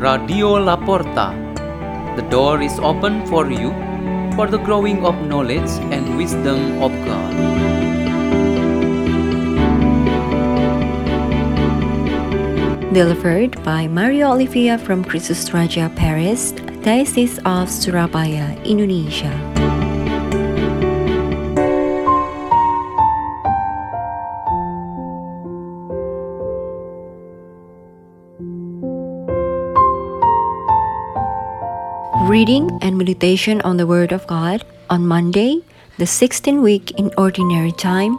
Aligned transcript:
Radio 0.00 0.56
Laporta. 0.56 1.36
The 2.16 2.22
door 2.32 2.62
is 2.62 2.78
open 2.80 3.26
for 3.26 3.52
you 3.52 3.68
for 4.32 4.46
the 4.48 4.56
growing 4.56 5.04
of 5.04 5.12
knowledge 5.28 5.68
and 5.92 6.16
wisdom 6.16 6.80
of 6.80 6.88
God. 7.04 7.34
Delivered 12.94 13.62
by 13.62 13.88
Mario 13.88 14.32
Olivia 14.32 14.78
from 14.78 15.04
Christus 15.04 15.52
Raja 15.52 15.92
Paris, 15.94 16.52
Diocese 16.80 17.38
of 17.44 17.68
Surabaya, 17.68 18.56
Indonesia. 18.64 19.36
Reading 32.28 32.70
and 32.82 32.98
meditation 32.98 33.62
on 33.62 33.78
the 33.78 33.86
Word 33.86 34.12
of 34.12 34.26
God 34.26 34.62
on 34.90 35.06
Monday, 35.06 35.62
the 35.96 36.04
16th 36.04 36.60
week 36.60 36.90
in 36.98 37.10
Ordinary 37.16 37.72
Time, 37.72 38.18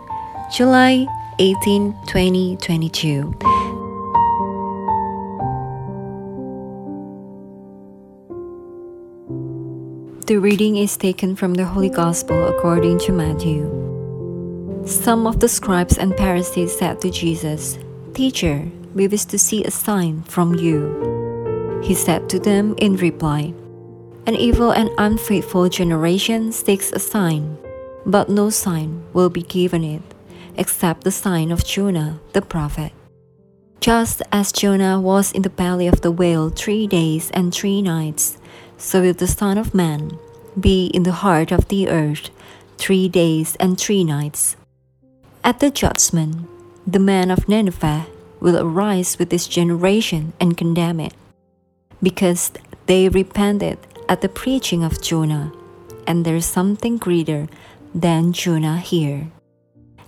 July 0.51 1.05
18, 1.37 1.93
2022. 2.07 3.35
The 10.25 10.37
reading 10.37 10.77
is 10.77 10.97
taken 10.97 11.35
from 11.35 11.53
the 11.53 11.65
Holy 11.65 11.89
Gospel 11.89 12.47
according 12.47 12.97
to 13.01 13.11
Matthew. 13.11 13.69
Some 14.87 15.27
of 15.27 15.39
the 15.39 15.47
scribes 15.47 15.99
and 15.99 16.17
Pharisees 16.17 16.75
said 16.75 17.01
to 17.01 17.11
Jesus, 17.11 17.77
Teacher, 18.15 18.67
we 18.95 19.07
wish 19.07 19.25
to 19.25 19.37
see 19.37 19.63
a 19.63 19.69
sign 19.69 20.23
from 20.23 20.55
you. 20.55 21.81
He 21.83 21.93
said 21.93 22.27
to 22.29 22.39
them 22.39 22.73
in 22.79 22.95
reply, 22.95 23.53
An 24.27 24.35
evil 24.35 24.69
and 24.71 24.91
unfaithful 24.99 25.67
generation 25.67 26.51
seeks 26.51 26.91
a 26.91 26.99
sign, 26.99 27.57
but 28.05 28.29
no 28.29 28.51
sign 28.51 29.03
will 29.13 29.29
be 29.29 29.41
given 29.41 29.83
it, 29.83 30.03
except 30.55 31.03
the 31.03 31.11
sign 31.11 31.51
of 31.51 31.65
Jonah 31.65 32.19
the 32.33 32.41
prophet. 32.41 32.91
Just 33.79 34.21
as 34.31 34.51
Jonah 34.51 35.01
was 35.01 35.31
in 35.31 35.41
the 35.41 35.49
belly 35.49 35.87
of 35.87 36.01
the 36.01 36.11
whale 36.11 36.49
three 36.49 36.85
days 36.85 37.31
and 37.31 37.51
three 37.51 37.81
nights, 37.81 38.37
so 38.77 39.01
will 39.01 39.13
the 39.13 39.25
Son 39.25 39.57
of 39.57 39.73
Man 39.73 40.19
be 40.59 40.85
in 40.93 41.01
the 41.01 41.23
heart 41.23 41.51
of 41.51 41.67
the 41.67 41.89
earth 41.89 42.29
three 42.77 43.09
days 43.09 43.55
and 43.55 43.79
three 43.79 44.03
nights. 44.03 44.55
At 45.43 45.59
the 45.59 45.71
judgment, 45.71 46.47
the 46.85 46.99
man 46.99 47.31
of 47.31 47.49
Nineveh 47.49 48.05
will 48.39 48.57
arise 48.57 49.17
with 49.17 49.31
this 49.31 49.47
generation 49.47 50.33
and 50.39 50.55
condemn 50.55 50.99
it, 50.99 51.13
because 52.03 52.51
they 52.85 53.09
repented 53.09 53.79
at 54.11 54.19
the 54.19 54.27
preaching 54.27 54.83
of 54.83 55.01
Jonah, 55.01 55.53
and 56.05 56.25
there 56.25 56.35
is 56.35 56.45
something 56.45 56.97
greater 56.97 57.47
than 57.95 58.33
Jonah 58.33 58.77
here. 58.77 59.31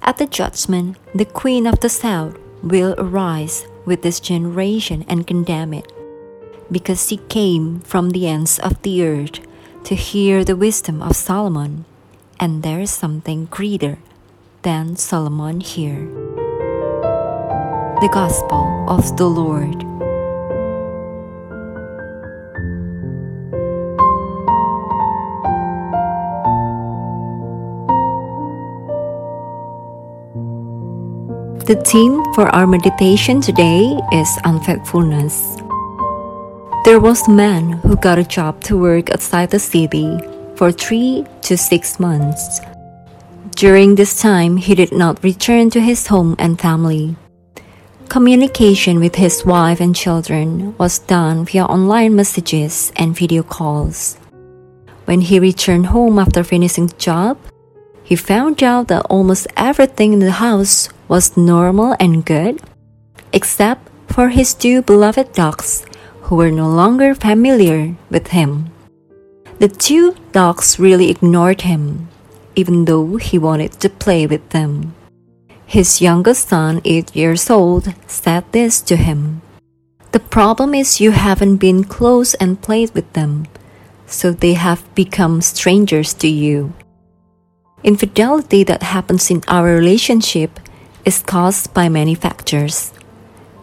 At 0.01 0.17
the 0.17 0.27
judgment, 0.27 0.97
the 1.15 1.23
queen 1.23 1.65
of 1.65 1.79
the 1.79 1.87
south 1.87 2.35
will 2.61 2.95
arise 2.97 3.65
with 3.85 4.01
this 4.01 4.19
generation 4.19 5.05
and 5.07 5.25
condemn 5.25 5.73
it 5.73 5.87
because 6.69 7.07
she 7.07 7.15
came 7.31 7.79
from 7.79 8.09
the 8.09 8.27
ends 8.27 8.59
of 8.59 8.81
the 8.81 9.07
earth 9.07 9.39
to 9.85 9.95
hear 9.95 10.43
the 10.43 10.57
wisdom 10.57 11.01
of 11.01 11.15
Solomon, 11.15 11.85
and 12.41 12.61
there 12.61 12.81
is 12.81 12.91
something 12.91 13.45
greater 13.45 13.99
than 14.63 14.97
Solomon 14.97 15.61
here. 15.61 16.11
The 18.03 18.11
Gospel 18.11 18.83
of 18.89 19.15
the 19.15 19.27
Lord. 19.27 19.92
The 31.63 31.75
theme 31.75 32.21
for 32.35 32.49
our 32.49 32.67
meditation 32.67 33.39
today 33.39 33.97
is 34.11 34.27
unfaithfulness. 34.43 35.55
There 36.83 36.99
was 36.99 37.25
a 37.25 37.31
man 37.31 37.79
who 37.79 37.95
got 37.95 38.19
a 38.19 38.25
job 38.25 38.59
to 38.63 38.77
work 38.77 39.09
outside 39.11 39.49
the 39.49 39.59
city 39.59 40.19
for 40.57 40.73
three 40.73 41.25
to 41.43 41.55
six 41.55 42.01
months. 42.01 42.59
During 43.55 43.95
this 43.95 44.19
time, 44.19 44.57
he 44.57 44.75
did 44.75 44.91
not 44.91 45.23
return 45.23 45.69
to 45.69 45.79
his 45.79 46.05
home 46.07 46.35
and 46.37 46.59
family. 46.59 47.15
Communication 48.09 48.99
with 48.99 49.15
his 49.15 49.45
wife 49.45 49.79
and 49.79 49.95
children 49.95 50.75
was 50.77 50.99
done 50.99 51.45
via 51.45 51.63
online 51.63 52.13
messages 52.13 52.91
and 52.97 53.15
video 53.15 53.41
calls. 53.41 54.17
When 55.05 55.21
he 55.21 55.39
returned 55.39 55.85
home 55.85 56.19
after 56.19 56.43
finishing 56.43 56.87
the 56.87 56.97
job, 56.97 57.37
he 58.03 58.17
found 58.17 58.61
out 58.61 58.89
that 58.89 59.05
almost 59.09 59.47
everything 59.55 60.11
in 60.11 60.19
the 60.19 60.43
house 60.43 60.89
was 61.13 61.37
normal 61.37 61.95
and 61.99 62.25
good, 62.25 62.57
except 63.33 63.85
for 64.09 64.29
his 64.29 64.55
two 64.55 64.81
beloved 64.81 65.31
dogs 65.33 65.85
who 66.25 66.35
were 66.35 66.49
no 66.49 66.67
longer 66.67 67.13
familiar 67.13 67.93
with 68.09 68.33
him. 68.33 68.73
The 69.59 69.69
two 69.69 70.15
dogs 70.31 70.79
really 70.79 71.11
ignored 71.11 71.61
him, 71.61 72.09
even 72.55 72.85
though 72.85 73.17
he 73.17 73.37
wanted 73.37 73.73
to 73.73 73.93
play 73.93 74.25
with 74.25 74.41
them. 74.49 74.95
His 75.67 76.01
youngest 76.01 76.49
son, 76.49 76.81
eight 76.83 77.15
years 77.15 77.47
old, 77.47 77.93
said 78.07 78.49
this 78.51 78.81
to 78.89 78.95
him 78.97 79.43
The 80.13 80.25
problem 80.33 80.73
is 80.73 80.99
you 80.99 81.11
haven't 81.11 81.57
been 81.57 81.83
close 81.83 82.33
and 82.41 82.57
played 82.57 82.89
with 82.97 83.13
them, 83.13 83.45
so 84.07 84.33
they 84.33 84.55
have 84.57 84.81
become 84.95 85.45
strangers 85.45 86.11
to 86.25 86.27
you. 86.27 86.73
Infidelity 87.83 88.63
that 88.63 88.81
happens 88.81 89.29
in 89.29 89.43
our 89.47 89.69
relationship 89.69 90.62
is 91.05 91.21
caused 91.21 91.73
by 91.73 91.89
many 91.89 92.15
factors 92.15 92.93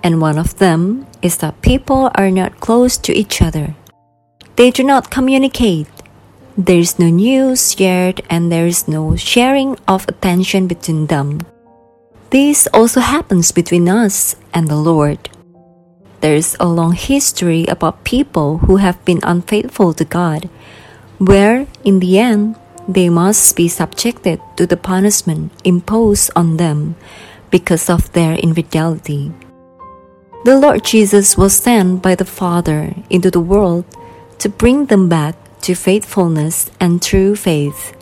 and 0.03 0.21
one 0.21 0.39
of 0.39 0.59
them 0.59 1.07
is 1.23 1.39
that 1.39 1.63
people 1.63 2.11
are 2.15 2.31
not 2.31 2.61
close 2.61 2.97
to 2.99 3.13
each 3.13 3.43
other. 3.43 3.75
They 4.57 4.71
do 4.71 4.83
not 4.83 5.11
communicate. 5.11 5.89
There 6.57 6.79
is 6.79 6.99
no 6.99 7.09
news 7.09 7.73
shared 7.73 8.21
and 8.29 8.51
there 8.51 8.67
is 8.67 8.89
no 8.89 9.17
sharing 9.17 9.77
of 9.87 10.09
attention 10.09 10.67
between 10.67 11.07
them. 11.07 11.41
This 12.31 12.69
also 12.73 13.01
happens 13.01 13.53
between 13.53 13.89
us 13.89 14.37
and 14.55 14.69
the 14.69 14.77
Lord. 14.77 15.31
There 16.21 16.35
is 16.35 16.57
a 16.61 16.69
long 16.69 16.93
history 16.93 17.65
about 17.67 18.05
people 18.05 18.59
who 18.59 18.77
have 18.77 19.03
been 19.05 19.21
unfaithful 19.23 19.95
to 19.95 20.05
God, 20.05 20.51
where, 21.19 21.67
in 21.83 21.99
the 21.99 22.19
end, 22.19 22.57
they 22.87 23.09
must 23.09 23.57
be 23.57 23.69
subjected 23.69 24.41
to 24.57 24.67
the 24.67 24.77
punishment 24.77 25.53
imposed 25.65 26.31
on 26.37 26.59
them 26.59 26.95
because 27.51 27.91
of 27.91 28.13
their 28.13 28.35
infidelity. 28.35 29.33
The 30.45 30.57
Lord 30.57 30.85
Jesus 30.85 31.37
was 31.37 31.55
sent 31.55 32.03
by 32.03 32.15
the 32.15 32.25
Father 32.25 32.95
into 33.11 33.31
the 33.31 33.41
world 33.41 33.85
to 34.39 34.49
bring 34.49 34.87
them 34.87 35.09
back 35.09 35.37
to 35.63 35.75
faithfulness 35.75 36.71
and 36.81 37.03
true 37.03 37.37
faith. 37.37 37.93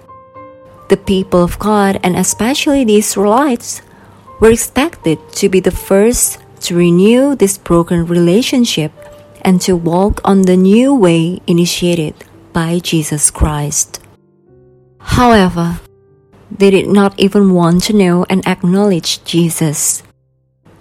The 0.89 0.97
people 0.97 1.43
of 1.43 1.59
God, 1.59 1.99
and 2.03 2.17
especially 2.17 2.85
the 2.85 2.97
Israelites, 2.97 3.83
were 4.41 4.51
expected 4.51 5.19
to 5.33 5.49
be 5.49 5.61
the 5.61 5.75
first 5.75 6.39
to 6.61 6.77
renew 6.77 7.35
this 7.35 7.59
broken 7.59 8.07
relationship 8.07 8.93
and 9.43 9.61
to 9.63 9.75
walk 9.75 10.21
on 10.25 10.43
the 10.43 10.57
new 10.57 10.95
way 10.95 11.41
initiated 11.47 12.15
by 12.53 12.79
Jesus 12.79 13.31
Christ. 13.31 14.01
However, 15.01 15.81
they 16.51 16.71
did 16.71 16.89
not 16.89 17.19
even 17.19 17.53
want 17.53 17.85
to 17.85 17.93
know 17.93 18.25
and 18.29 18.47
acknowledge 18.47 19.23
Jesus. 19.25 20.03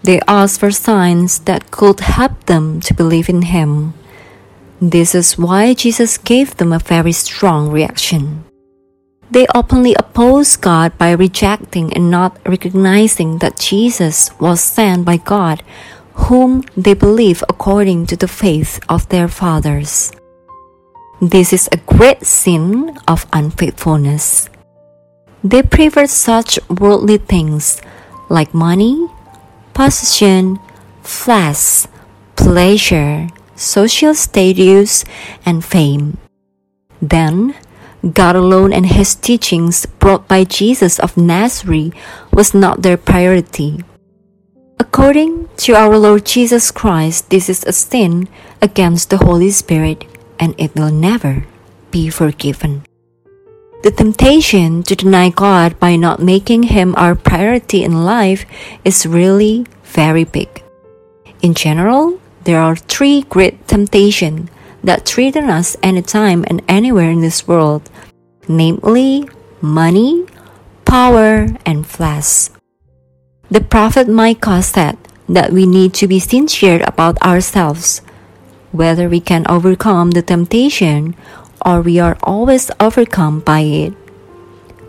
They 0.04 0.20
asked 0.28 0.60
for 0.60 0.72
signs 0.72 1.40
that 1.40 1.72
could 1.72 2.00
help 2.00 2.46
them 2.46 2.80
to 2.82 2.94
believe 2.94 3.30
in 3.30 3.42
Him. 3.44 3.94
This 4.80 5.16
is 5.16 5.38
why 5.38 5.74
Jesus 5.74 6.18
gave 6.18 6.56
them 6.58 6.72
a 6.72 6.80
very 6.80 7.12
strong 7.12 7.70
reaction. 7.70 8.46
They 9.30 9.46
openly 9.54 9.96
opposed 9.96 10.62
God 10.62 10.98
by 10.98 11.12
rejecting 11.12 11.92
and 11.94 12.10
not 12.10 12.40
recognizing 12.46 13.40
that 13.40 13.60
Jesus 13.60 14.32
was 14.40 14.62
sent 14.62 15.04
by 15.04 15.18
God, 15.18 15.64
whom 16.14 16.64
they 16.78 16.94
believe 16.94 17.44
according 17.50 18.06
to 18.08 18.16
the 18.16 18.30
faith 18.30 18.80
of 18.88 19.10
their 19.10 19.28
fathers. 19.28 20.14
This 21.20 21.52
is 21.52 21.68
a 21.72 21.84
great 21.84 22.26
sin 22.26 22.98
of 23.08 23.26
unfaithfulness. 23.34 24.48
They 25.48 25.64
preferred 25.64 26.10
such 26.10 26.60
worldly 26.68 27.20
things 27.24 27.80
like 28.28 28.54
money, 28.54 29.08
possession, 29.74 30.60
flesh, 31.04 31.88
pleasure, 32.36 33.30
social 33.56 34.14
status, 34.14 35.06
and 35.46 35.64
fame. 35.64 36.18
Then, 37.00 37.56
God 38.04 38.36
alone 38.36 38.74
and 38.74 38.88
His 38.88 39.16
teachings 39.16 39.86
brought 39.86 40.28
by 40.28 40.44
Jesus 40.44 41.00
of 41.00 41.16
Nazareth 41.16 41.96
was 42.34 42.54
not 42.54 42.82
their 42.82 42.98
priority. 42.98 43.80
According 44.80 45.48
to 45.64 45.80
our 45.80 45.96
Lord 45.98 46.26
Jesus 46.26 46.72
Christ, 46.72 47.30
this 47.30 47.48
is 47.48 47.64
a 47.64 47.72
sin 47.72 48.28
against 48.62 49.12
the 49.12 49.24
Holy 49.24 49.52
Spirit 49.52 50.04
and 50.42 50.54
it 50.58 50.76
will 50.76 50.92
never 50.92 51.48
be 51.90 52.10
forgiven. 52.10 52.87
The 53.84 53.92
temptation 53.92 54.82
to 54.84 54.96
deny 54.96 55.30
God 55.30 55.80
by 55.80 55.96
not 55.96 56.20
making 56.22 56.64
Him 56.74 56.96
our 56.98 57.14
priority 57.14 57.84
in 57.84 58.06
life 58.06 58.46
is 58.84 59.06
really 59.06 59.68
very 59.84 60.24
big. 60.24 60.64
In 61.42 61.54
general, 61.54 62.20
there 62.44 62.60
are 62.60 62.76
three 62.76 63.22
great 63.30 63.68
temptations 63.68 64.50
that 64.84 65.06
threaten 65.06 65.50
us 65.50 65.78
anytime 65.84 66.44
and 66.48 66.64
anywhere 66.68 67.12
in 67.12 67.22
this 67.22 67.48
world, 67.48 67.90
namely 68.48 69.30
money, 69.62 70.26
power, 70.86 71.48
and 71.66 71.86
flesh. 71.86 72.50
The 73.52 73.62
prophet 73.62 74.10
Micah 74.10 74.64
said 74.64 74.98
that 75.30 75.52
we 75.52 75.66
need 75.66 75.94
to 75.96 76.08
be 76.08 76.20
sincere 76.20 76.82
about 76.88 77.22
ourselves, 77.22 78.02
whether 78.72 79.08
we 79.08 79.20
can 79.20 79.46
overcome 79.48 80.12
the 80.12 80.22
temptation 80.24 81.16
or 81.68 81.82
we 81.82 82.00
are 82.00 82.18
always 82.24 82.72
overcome 82.80 83.42
by 83.42 83.60
it. 83.60 83.94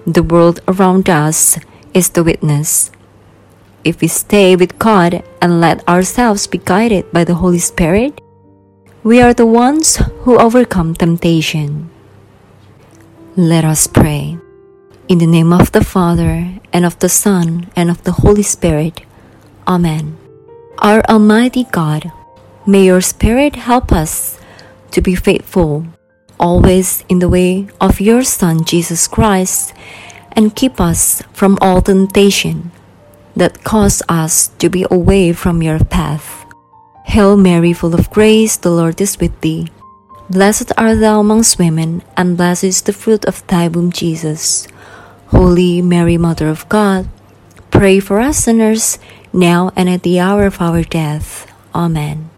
The 0.06 0.22
world 0.22 0.60
around 0.68 1.10
us 1.10 1.58
is 1.92 2.10
the 2.10 2.22
witness. 2.22 2.92
If 3.82 4.00
we 4.00 4.06
stay 4.06 4.54
with 4.54 4.78
God 4.78 5.26
and 5.42 5.60
let 5.60 5.86
ourselves 5.88 6.46
be 6.46 6.58
guided 6.58 7.10
by 7.10 7.24
the 7.24 7.34
Holy 7.34 7.58
Spirit, 7.58 8.20
we 9.02 9.20
are 9.20 9.34
the 9.34 9.46
ones 9.46 9.96
who 10.22 10.38
overcome 10.38 10.94
temptation. 10.94 11.90
Let 13.34 13.64
us 13.64 13.88
pray. 13.88 14.38
In 15.08 15.18
the 15.18 15.26
name 15.26 15.52
of 15.52 15.72
the 15.72 15.82
Father, 15.82 16.60
and 16.72 16.84
of 16.84 16.98
the 17.00 17.08
Son, 17.08 17.70
and 17.74 17.90
of 17.90 18.04
the 18.04 18.22
Holy 18.22 18.42
Spirit. 18.42 19.02
Amen. 19.66 20.16
Our 20.78 21.02
Almighty 21.08 21.64
God, 21.64 22.12
may 22.66 22.84
your 22.84 23.00
Spirit 23.00 23.56
help 23.56 23.90
us 23.90 24.38
to 24.92 25.00
be 25.00 25.14
faithful, 25.14 25.86
always 26.38 27.04
in 27.08 27.18
the 27.18 27.28
way 27.28 27.68
of 27.80 28.00
your 28.00 28.22
Son 28.22 28.64
Jesus 28.64 29.06
Christ, 29.06 29.74
and 30.32 30.54
keep 30.54 30.80
us 30.80 31.22
from 31.32 31.58
all 31.60 31.82
temptation 31.82 32.70
that 33.36 33.64
cause 33.64 34.02
us 34.08 34.48
to 34.58 34.68
be 34.68 34.86
away 34.90 35.32
from 35.32 35.62
your 35.62 35.78
path. 35.78 36.44
Hail 37.04 37.36
Mary, 37.36 37.72
full 37.72 37.94
of 37.94 38.10
grace, 38.10 38.56
the 38.56 38.70
Lord 38.70 39.00
is 39.00 39.18
with 39.18 39.40
thee. 39.40 39.68
Blessed 40.28 40.72
art 40.76 41.00
thou 41.00 41.20
amongst 41.20 41.58
women, 41.58 42.02
and 42.16 42.36
blessed 42.36 42.64
is 42.64 42.82
the 42.82 42.92
fruit 42.92 43.24
of 43.24 43.46
thy 43.46 43.68
womb, 43.68 43.90
Jesus. 43.90 44.68
Holy 45.28 45.80
Mary, 45.80 46.18
Mother 46.18 46.48
of 46.48 46.68
God, 46.68 47.08
pray 47.70 48.00
for 48.00 48.20
us 48.20 48.44
sinners, 48.44 48.98
now 49.32 49.72
and 49.74 49.88
at 49.88 50.02
the 50.02 50.20
hour 50.20 50.44
of 50.44 50.60
our 50.60 50.82
death. 50.82 51.46
Amen. 51.74 52.37